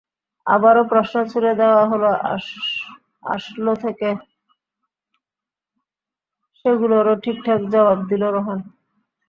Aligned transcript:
আবারও 0.47 0.83
প্রশ্ন 0.91 1.15
ছুড়ে 1.31 1.51
দেওয়া 1.59 1.83
হলো 1.91 2.09
অসলো 3.27 3.73
থেকে, 3.83 4.09
সেগুলোরও 6.59 7.13
ঠিকঠাক 7.23 7.61
জবাব 7.73 7.99
দিল 8.09 8.23
রোহান। 8.35 8.59